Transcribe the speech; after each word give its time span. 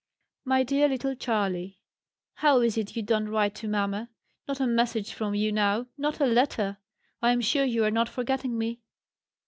"MY 0.45 0.63
DEAR 0.63 0.87
LITTLE 0.89 1.13
CHARLEY," 1.13 1.77
"How 2.33 2.59
is 2.61 2.75
it 2.75 2.95
you 2.95 3.03
do 3.03 3.19
not 3.19 3.29
write 3.29 3.53
to 3.53 3.67
mamma? 3.67 4.09
Not 4.47 4.59
a 4.59 4.65
message 4.65 5.13
from 5.13 5.35
you 5.35 5.51
now: 5.51 5.85
not 5.95 6.19
a 6.19 6.25
letter! 6.25 6.77
I 7.21 7.31
am 7.33 7.41
sure 7.41 7.65
you 7.65 7.83
are 7.83 7.91
not 7.91 8.09
forgetting 8.09 8.57
me." 8.57 8.81